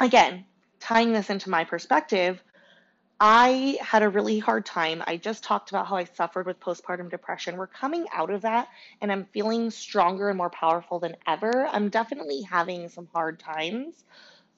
[0.00, 0.44] again,
[0.80, 2.42] tying this into my perspective,
[3.20, 5.02] I had a really hard time.
[5.04, 7.56] I just talked about how I suffered with postpartum depression.
[7.56, 8.68] We're coming out of that
[9.00, 11.66] and I'm feeling stronger and more powerful than ever.
[11.66, 14.04] I'm definitely having some hard times.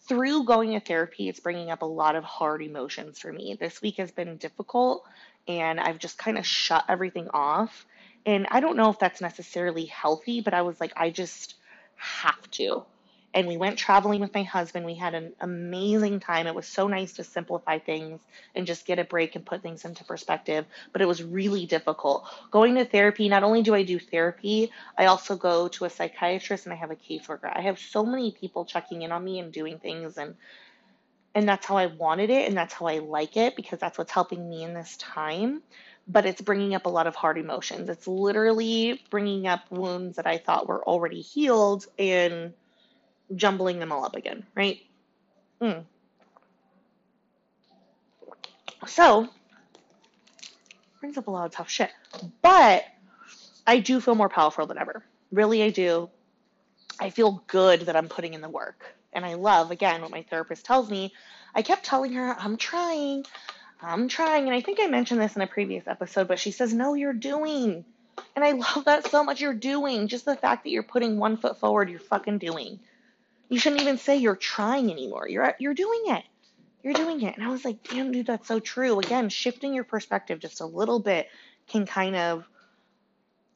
[0.08, 3.56] Through going to therapy, it's bringing up a lot of hard emotions for me.
[3.58, 5.04] This week has been difficult
[5.46, 7.86] and I've just kind of shut everything off.
[8.26, 11.54] And I don't know if that's necessarily healthy, but I was like, I just
[11.96, 12.84] have to
[13.32, 14.84] and we went traveling with my husband.
[14.84, 16.46] We had an amazing time.
[16.46, 18.20] It was so nice to simplify things
[18.54, 22.28] and just get a break and put things into perspective, but it was really difficult.
[22.50, 26.66] Going to therapy, not only do I do therapy, I also go to a psychiatrist
[26.66, 27.50] and I have a caseworker.
[27.54, 30.34] I have so many people checking in on me and doing things and
[31.32, 34.10] and that's how I wanted it and that's how I like it because that's what's
[34.10, 35.62] helping me in this time
[36.08, 37.88] but it's bringing up a lot of hard emotions.
[37.88, 42.52] It's literally bringing up wounds that I thought were already healed and
[43.34, 44.80] jumbling them all up again, right?
[45.60, 45.84] Mm.
[48.86, 49.28] So,
[51.00, 51.90] brings up a lot of tough shit.
[52.42, 52.84] But
[53.66, 55.04] I do feel more powerful than ever.
[55.32, 56.10] Really, I do.
[56.98, 58.84] I feel good that I'm putting in the work.
[59.12, 61.12] And I love, again, what my therapist tells me.
[61.54, 63.24] I kept telling her, I'm trying,
[63.82, 64.44] I'm trying.
[64.44, 67.12] And I think I mentioned this in a previous episode, but she says, No, you're
[67.12, 67.84] doing.
[68.36, 69.40] And I love that so much.
[69.40, 70.08] You're doing.
[70.08, 72.78] Just the fact that you're putting one foot forward, you're fucking doing.
[73.50, 75.28] You shouldn't even say you're trying anymore.
[75.28, 76.24] You're you're doing it.
[76.82, 77.36] You're doing it.
[77.36, 78.98] And I was like, damn, dude, that's so true.
[79.00, 81.28] Again, shifting your perspective just a little bit
[81.68, 82.48] can kind of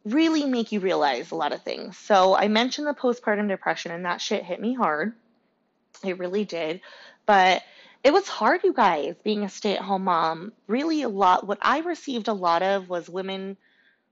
[0.04, 1.96] really make you realize a lot of things.
[1.96, 5.14] So I mentioned the postpartum depression, and that shit hit me hard.
[6.04, 6.82] It really did.
[7.24, 7.62] But
[8.02, 10.52] it was hard, you guys, being a stay at home mom.
[10.66, 13.56] Really, a lot, what I received a lot of was women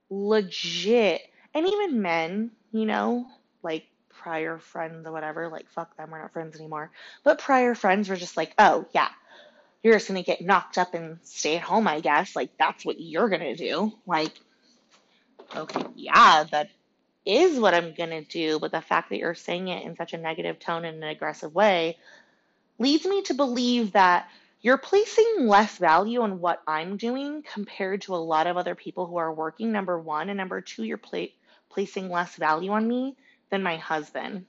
[0.08, 1.20] legit,
[1.52, 3.26] and even men, you know,
[3.62, 3.84] like
[4.22, 6.90] prior friends or whatever, like fuck them, we're not friends anymore.
[7.24, 9.08] But prior friends were just like, oh yeah,
[9.82, 12.36] you're just gonna get knocked up and stay at home, I guess.
[12.36, 13.92] Like that's what you're gonna do.
[14.06, 14.32] Like,
[15.54, 16.70] okay, yeah, that
[17.26, 20.18] is what I'm gonna do, but the fact that you're saying it in such a
[20.18, 21.98] negative tone and an aggressive way
[22.78, 24.28] leads me to believe that
[24.60, 29.06] you're placing less value on what I'm doing compared to a lot of other people
[29.06, 30.28] who are working, number one.
[30.28, 31.34] And number two, you're pla-
[31.68, 33.16] placing less value on me
[33.52, 34.46] than my husband.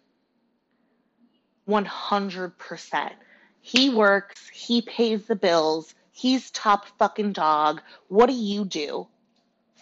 [1.67, 3.11] 100%.
[3.59, 7.81] He works, he pays the bills, he's top fucking dog.
[8.07, 9.07] What do you do?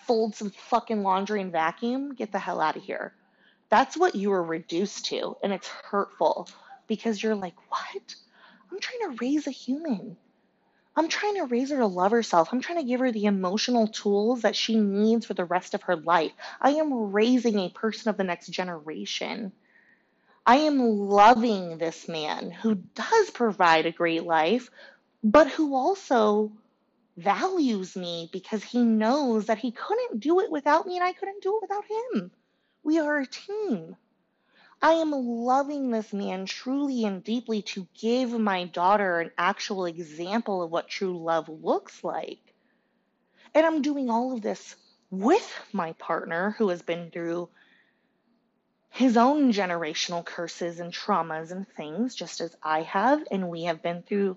[0.07, 2.15] Fold some fucking laundry and vacuum?
[2.15, 3.13] Get the hell out of here.
[3.69, 6.49] That's what you were reduced to, and it's hurtful
[6.88, 8.15] because you're like, what?
[8.71, 10.17] I'm trying to raise a human.
[10.95, 12.49] I'm trying to raise her to love herself.
[12.51, 15.84] I'm trying to give her the emotional tools that she needs for the rest of
[15.84, 16.34] her life.
[16.60, 19.54] I am raising a person of the next generation.
[20.45, 24.69] I am loving this man who does provide a great life,
[25.23, 26.51] but who also
[27.15, 31.43] values me because he knows that he couldn't do it without me and I couldn't
[31.43, 32.32] do it without him.
[32.84, 33.95] We are a team.
[34.84, 40.63] I am loving this man truly and deeply to give my daughter an actual example
[40.63, 42.39] of what true love looks like.
[43.54, 44.76] And I'm doing all of this
[45.12, 47.50] with my partner who has been through
[48.89, 53.24] his own generational curses and traumas and things, just as I have.
[53.30, 54.36] And we have been through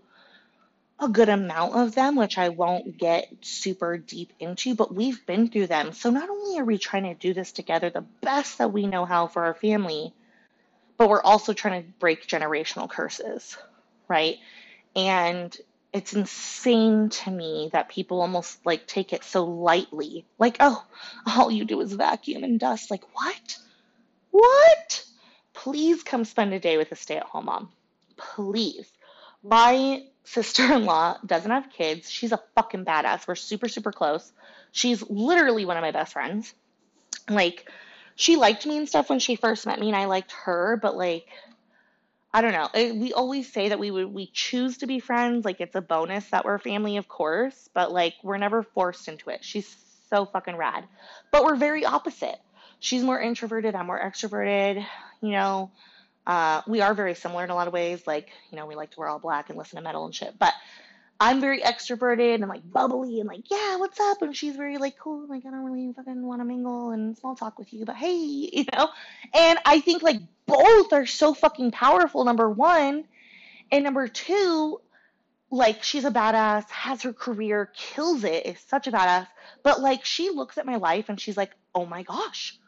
[1.01, 5.49] a good amount of them, which I won't get super deep into, but we've been
[5.49, 5.93] through them.
[5.93, 9.07] So not only are we trying to do this together the best that we know
[9.07, 10.13] how for our family,
[10.97, 13.57] but we're also trying to break generational curses,
[14.09, 14.37] right?
[14.97, 15.57] And
[15.93, 20.25] it's insane to me that people almost like take it so lightly.
[20.39, 20.85] Like, oh,
[21.27, 22.91] all you do is vacuum and dust.
[22.91, 23.59] Like, what?
[24.31, 25.05] What?
[25.53, 27.69] Please come spend a day with a stay at home mom.
[28.17, 28.91] Please.
[29.43, 32.11] My sister in law doesn't have kids.
[32.11, 33.29] She's a fucking badass.
[33.29, 34.33] We're super, super close.
[34.73, 36.53] She's literally one of my best friends.
[37.29, 37.71] Like,
[38.17, 40.97] she liked me and stuff when she first met me, and I liked her, but
[40.97, 41.27] like,
[42.33, 42.69] I don't know.
[42.75, 45.81] It, we always say that we would we choose to be friends, like it's a
[45.81, 49.45] bonus that we're family, of course, but like we're never forced into it.
[49.45, 49.77] She's
[50.11, 50.85] so fucking rad.
[51.31, 52.39] But we're very opposite.
[52.81, 54.85] She's more introverted, I'm more extroverted.
[55.21, 55.71] You know,
[56.27, 58.07] uh, we are very similar in a lot of ways.
[58.07, 60.39] Like, you know, we like to wear all black and listen to metal and shit.
[60.39, 60.53] But
[61.21, 64.23] I'm very extroverted and like bubbly and like, yeah, what's up?
[64.23, 67.37] And she's very like, cool, like, I don't really fucking want to mingle and small
[67.37, 68.15] talk with you, but hey,
[68.53, 68.89] you know?
[69.33, 73.05] And I think like both are so fucking powerful, number one.
[73.71, 74.81] And number two,
[75.51, 79.29] like, she's a badass, has her career, kills it, is such a badass.
[79.63, 82.59] But like, she looks at my life and she's like, oh my gosh.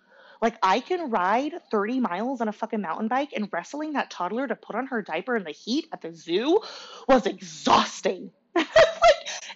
[0.41, 4.47] Like I can ride 30 miles on a fucking mountain bike and wrestling that toddler
[4.47, 6.61] to put on her diaper in the heat at the zoo
[7.09, 8.31] was exhausting.
[8.55, 8.67] like,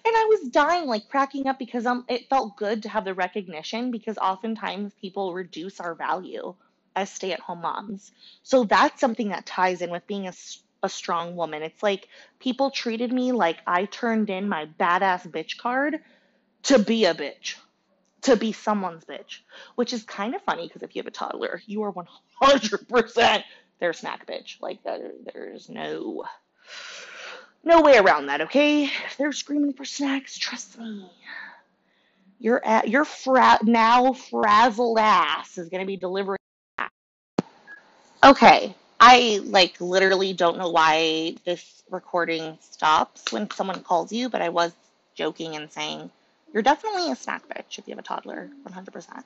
[0.05, 3.15] and I was dying, like cracking up because um, it felt good to have the
[3.15, 6.55] recognition because oftentimes people reduce our value
[6.97, 8.13] as stay-at-home moms.
[8.43, 10.33] So that's something that ties in with being a,
[10.83, 11.63] a strong woman.
[11.63, 16.01] It's like people treated me like I turned in my badass bitch card
[16.65, 17.57] to be a bitch,
[18.23, 19.39] to be someone's bitch,
[19.75, 23.45] which is kind of funny because if you have a toddler, you are 100%
[23.79, 24.61] their snack bitch.
[24.61, 26.25] Like there, there's no
[27.63, 28.85] no way around that, okay?
[28.85, 31.11] If they're screaming for snacks, trust me.
[32.39, 36.39] Your at your fra- now frazzled ass is gonna be delivering.
[38.25, 44.43] Okay, I like literally don't know why this recording stops when someone calls you, but
[44.43, 44.73] I was
[45.15, 46.11] joking and saying
[46.53, 49.25] you're definitely a snack bitch if you have a toddler, 100%.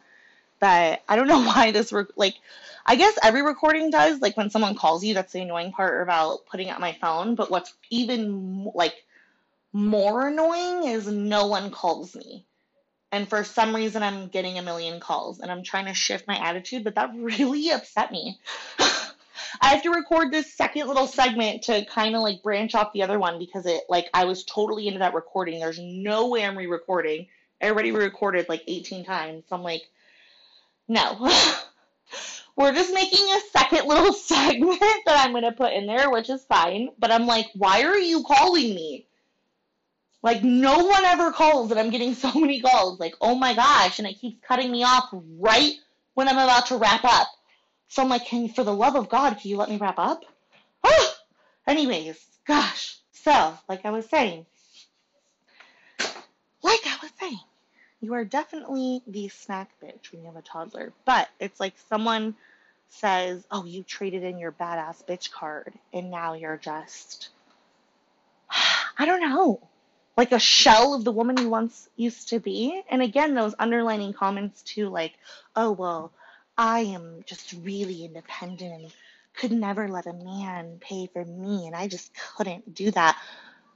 [0.61, 2.35] But I don't know why this re- like
[2.87, 6.47] I guess every recording does like when someone calls you that's the annoying part about
[6.47, 8.95] putting on my phone, but what's even like
[9.73, 12.47] more annoying is no one calls me.
[13.11, 16.37] And for some reason I'm getting a million calls and I'm trying to shift my
[16.37, 18.39] attitude, but that really upset me.
[19.61, 23.03] I have to record this second little segment to kind of like branch off the
[23.03, 25.61] other one because it like I was totally into that recording.
[25.61, 27.27] There's no way I'm re-recording.
[27.63, 29.45] I already recorded like 18 times.
[29.49, 29.83] So I'm like,
[30.89, 31.31] no.
[32.57, 36.45] We're just making a second little segment that I'm to put in there, which is
[36.45, 36.91] fine.
[36.99, 39.07] But I'm like, why are you calling me?
[40.23, 43.01] Like, no one ever calls, and I'm getting so many calls.
[43.01, 43.99] Like, oh my gosh.
[43.99, 45.75] And it keeps cutting me off right
[46.15, 47.29] when I'm about to wrap up.
[47.89, 49.99] So I'm like, can, you, for the love of God, can you let me wrap
[49.99, 50.25] up?
[50.83, 51.15] Oh!
[51.67, 52.99] Anyways, gosh.
[53.13, 54.45] So, like I was saying,
[56.63, 57.41] like I was saying,
[58.01, 60.93] you are definitely the snack bitch when you have a toddler.
[61.05, 62.35] But it's like someone
[62.89, 67.31] says, oh, you traded in your badass bitch card and now you're just,
[68.99, 69.61] I don't know,
[70.17, 72.83] like a shell of the woman you once used to be.
[72.91, 75.15] And again, those underlining comments too, like,
[75.57, 76.13] oh, well,
[76.57, 78.93] I am just really independent and
[79.35, 81.67] could never let a man pay for me.
[81.67, 83.21] And I just couldn't do that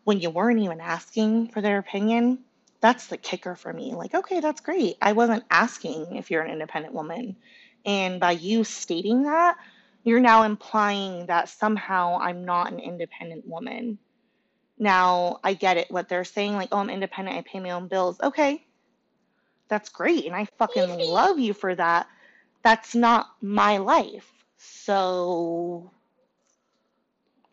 [0.04, 2.44] when you weren't even asking for their opinion
[2.80, 3.94] that's the kicker for me.
[3.94, 4.96] Like, okay, that's great.
[5.02, 7.36] I wasn't asking if you're an independent woman.
[7.84, 9.56] And by you stating that,
[10.04, 13.98] you're now implying that somehow I'm not an independent woman.
[14.78, 15.90] Now, I get it.
[15.90, 18.18] What they're saying, like, oh, I'm independent, I pay my own bills.
[18.22, 18.64] Okay,
[19.68, 20.26] that's great.
[20.26, 22.06] And I fucking love you for that.
[22.68, 24.30] That's not my life.
[24.58, 25.90] So,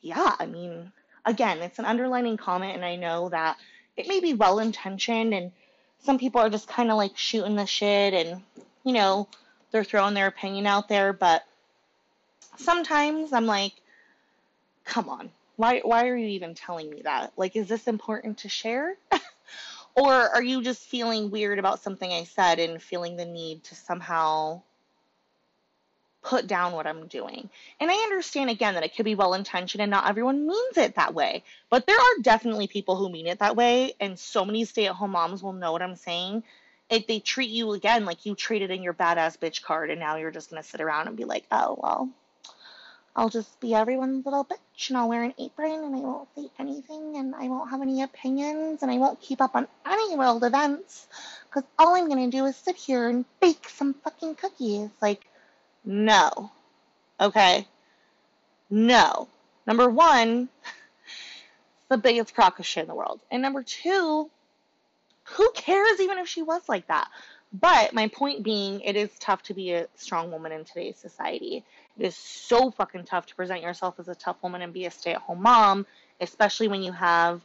[0.01, 0.91] yeah, I mean,
[1.25, 3.56] again, it's an underlining comment, and I know that
[3.95, 5.54] it may be well intentioned and
[5.99, 8.41] some people are just kind of like shooting the shit and
[8.84, 9.30] you know
[9.71, 11.43] they're throwing their opinion out there but
[12.58, 13.71] sometimes i'm like
[14.84, 15.32] come on.
[15.56, 17.32] Why why are you even telling me that?
[17.38, 18.95] Like is this important to share?
[19.97, 23.75] Or are you just feeling weird about something i said and feeling the need to
[23.75, 24.62] somehow
[26.25, 27.49] put down what I'm doing.
[27.79, 30.95] And I understand again that it could be well intentioned and not everyone means it
[30.95, 31.43] that way.
[31.69, 33.93] But there are definitely people who mean it that way.
[33.99, 36.43] And so many stay at home moms will know what I'm saying.
[36.89, 40.17] If they treat you again like you traded in your badass bitch card and now
[40.17, 42.09] you're just going to sit around and be like, oh, well,
[43.15, 46.49] I'll just be everyone's little bitch and I'll wear an apron and I won't say
[46.59, 50.43] anything and I won't have any opinions and I won't keep up on any world
[50.43, 51.07] events
[51.45, 54.89] because all I'm going to do is sit here and bake some fucking cookies.
[55.01, 55.25] Like,
[55.86, 56.51] no.
[57.19, 57.67] Okay?
[58.69, 59.27] No.
[59.67, 60.49] Number one,
[61.89, 63.21] the biggest crock of shit in the world.
[63.31, 64.29] And number two,
[65.23, 67.09] who cares even if she was like that?
[67.53, 71.63] But my point being, it is tough to be a strong woman in today's society.
[71.97, 74.91] It is so fucking tough to present yourself as a tough woman and be a
[74.91, 75.86] stay at home mom,
[76.19, 77.41] especially when you have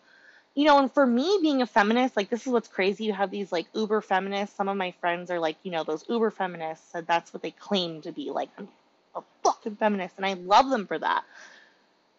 [0.54, 3.04] you know, and for me being a feminist, like this is what's crazy.
[3.04, 4.56] You have these like uber feminists.
[4.56, 8.02] Some of my friends are like, you know, those uber feminists, that's what they claim
[8.02, 8.30] to be.
[8.30, 8.68] Like, I'm
[9.14, 11.24] a fucking feminist, and I love them for that.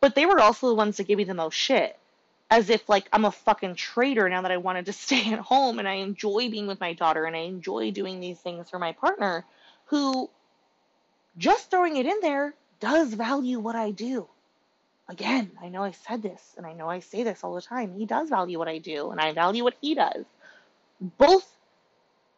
[0.02, 1.98] But they were also the ones that gave me the most shit.
[2.50, 5.80] as if like I'm a fucking traitor now that I wanted to stay at home
[5.80, 8.92] and I enjoy being with my daughter and I enjoy doing these things for my
[8.94, 9.46] partner
[9.86, 10.30] who
[11.38, 14.28] just throwing it in there does value what I do.
[15.12, 17.94] Again, I know I said this and I know I say this all the time.
[17.94, 20.24] He does value what I do and I value what he does.
[21.02, 21.54] Both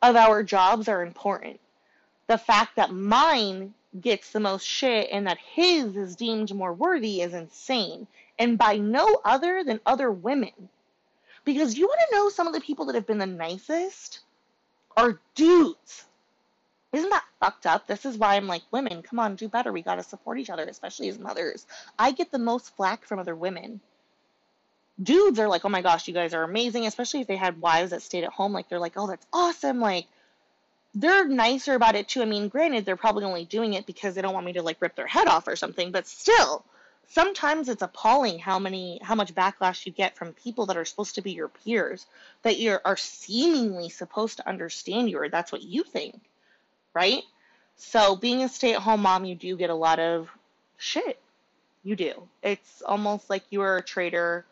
[0.02, 1.60] of our jobs are important.
[2.26, 7.22] The fact that mine gets the most shit and that his is deemed more worthy
[7.22, 8.08] is insane.
[8.40, 10.70] And by no other than other women.
[11.46, 14.22] Because you want to know some of the people that have been the nicest
[14.98, 16.06] are dudes.
[16.94, 17.88] Isn't that fucked up?
[17.88, 19.74] This is why I'm like, women, come on, do better.
[19.74, 21.66] We got to support each other, especially as mothers.
[21.98, 23.82] I get the most flack from other women.
[25.02, 27.90] Dudes are like, oh my gosh, you guys are amazing, especially if they had wives
[27.90, 28.54] that stayed at home.
[28.54, 29.80] Like, they're like, oh, that's awesome.
[29.80, 30.06] Like,
[30.94, 32.22] they're nicer about it too.
[32.22, 34.80] I mean, granted, they're probably only doing it because they don't want me to like
[34.80, 36.64] rip their head off or something, but still,
[37.08, 41.16] sometimes it's appalling how many how much backlash you get from people that are supposed
[41.16, 42.06] to be your peers
[42.44, 46.22] that you are seemingly supposed to understand you or that's what you think
[46.94, 47.24] right?
[47.76, 50.30] So being a stay-at-home mom you do get a lot of
[50.78, 51.20] shit.
[51.84, 52.28] You do.
[52.42, 54.46] It's almost like you are a traitor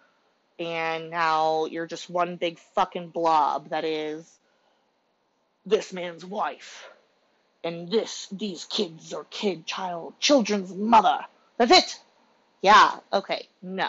[0.59, 4.29] and now you're just one big fucking blob that is
[5.65, 6.87] this man's wife.
[7.63, 11.19] And this these kids are kid child children's mother.
[11.57, 11.99] That's it.
[12.61, 13.87] Yeah, okay, no.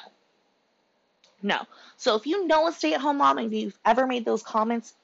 [1.42, 1.60] No.
[1.96, 4.94] So if you know a stay at home mom and you've ever made those comments,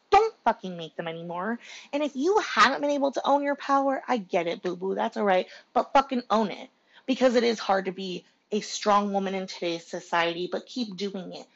[0.48, 1.58] fucking make them anymore.
[1.92, 4.94] And if you haven't been able to own your power, I get it, boo boo,
[4.94, 5.46] that's alright.
[5.74, 6.70] But fucking own it.
[7.06, 11.34] Because it is hard to be a strong woman in today's society, but keep doing
[11.34, 11.46] it.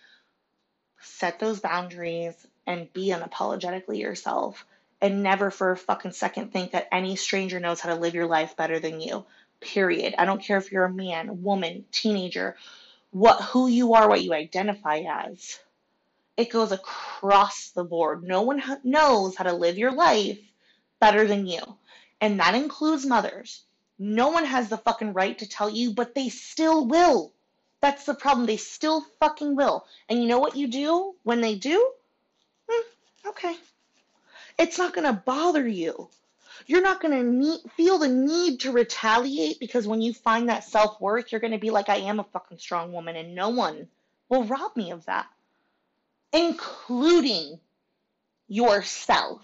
[1.00, 2.34] Set those boundaries
[2.66, 4.66] and be unapologetically yourself.
[5.00, 8.26] And never for a fucking second think that any stranger knows how to live your
[8.26, 9.24] life better than you
[9.62, 10.14] period.
[10.18, 12.56] I don't care if you're a man, woman, teenager,
[13.10, 15.58] what who you are, what you identify as.
[16.36, 18.22] It goes across the board.
[18.24, 20.38] No one ha- knows how to live your life
[21.00, 21.60] better than you.
[22.20, 23.62] And that includes mothers.
[23.98, 27.32] No one has the fucking right to tell you, but they still will.
[27.80, 28.46] That's the problem.
[28.46, 29.86] They still fucking will.
[30.08, 31.92] And you know what you do when they do?
[32.68, 33.56] Hmm, okay.
[34.58, 36.08] It's not going to bother you
[36.66, 41.00] you're not going to feel the need to retaliate because when you find that self
[41.00, 43.88] worth, you're going to be like, I am a fucking strong woman, and no one
[44.28, 45.26] will rob me of that,
[46.32, 47.58] including
[48.48, 49.40] yourself.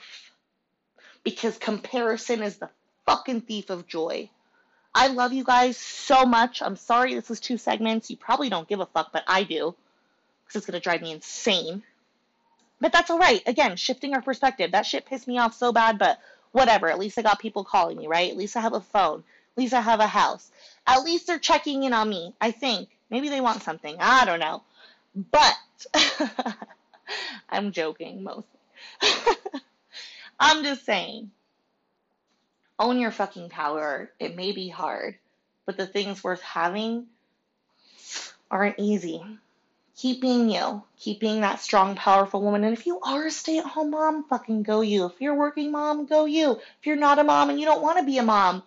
[1.24, 2.70] Because comparison is the
[3.06, 4.30] fucking thief of joy.
[4.94, 6.62] I love you guys so much.
[6.62, 8.10] I'm sorry this was two segments.
[8.10, 9.74] You probably don't give a fuck, but I do.
[10.44, 11.82] Because it's going to drive me insane.
[12.80, 13.42] But that's all right.
[13.46, 14.72] Again, shifting our perspective.
[14.72, 16.18] That shit pissed me off so bad, but
[16.52, 16.88] whatever.
[16.88, 18.30] At least I got people calling me, right?
[18.30, 19.20] At least I have a phone.
[19.56, 20.50] At least I have a house.
[20.86, 22.88] At least they're checking in on me, I think.
[23.10, 23.96] Maybe they want something.
[23.98, 24.62] I don't know.
[25.14, 25.54] But
[27.48, 28.44] I'm joking mostly.
[30.40, 31.30] I'm just saying.
[32.78, 34.10] Own your fucking power.
[34.20, 35.16] It may be hard,
[35.66, 37.06] but the things worth having
[38.50, 39.22] aren't easy
[39.98, 40.82] keep being you.
[40.98, 42.64] Keep being that strong, powerful woman.
[42.64, 45.06] And if you are a stay at home mom, fucking go you.
[45.06, 46.52] If you're a working mom, go you.
[46.52, 48.62] If you're not a mom and you don't want to be a mom,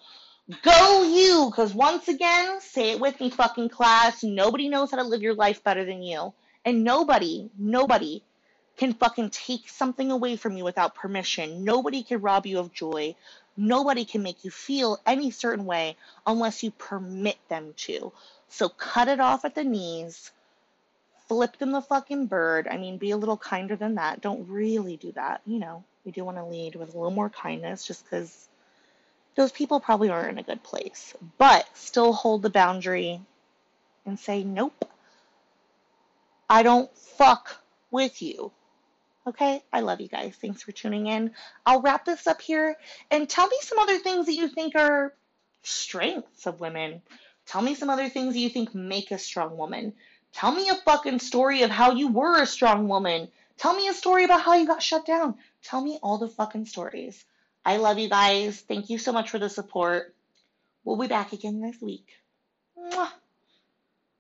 [0.62, 1.50] go you.
[1.50, 4.24] Because once again, say it with me, fucking class.
[4.24, 6.34] Nobody knows how to live your life better than you.
[6.66, 8.24] And nobody, nobody
[8.82, 11.64] can fucking take something away from you without permission.
[11.64, 13.16] Nobody can rob you of joy.
[13.56, 18.12] Nobody can make you feel any certain way unless you permit them to.
[18.50, 20.32] So cut it off at the knees
[21.28, 22.68] flip them the fucking bird.
[22.70, 24.20] I mean, be a little kinder than that.
[24.20, 25.40] Don't really do that.
[25.46, 28.50] You know, we do want to lead with a little more kindness just because
[29.36, 31.16] those people probably aren't in a good place.
[31.38, 33.22] But still hold the boundary
[34.06, 34.84] and say, nope,
[36.50, 38.52] I don't fuck with you.
[39.28, 40.36] Okay, I love you guys.
[40.42, 41.32] Thanks for tuning in.
[41.66, 42.76] I'll wrap this up here
[43.12, 45.14] and tell me some other things that you think are
[45.62, 47.04] strengths of women.
[47.46, 49.94] Tell me some other things that you think make a strong woman.
[50.34, 53.30] Tell me a fucking story of how you were a strong woman.
[53.58, 55.36] Tell me a story about how you got shut down.
[55.62, 57.24] Tell me all the fucking stories.
[57.64, 58.60] I love you guys.
[58.62, 60.16] Thank you so much for the support.
[60.84, 62.08] We'll be back again next week.
[62.76, 63.12] Mwah.